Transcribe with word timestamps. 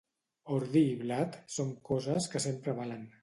Ordi 0.55 0.81
i 0.93 0.95
blat 1.01 1.37
són 1.57 1.69
coses 1.91 2.31
que 2.35 2.43
sempre 2.47 2.77
valen. 2.83 3.05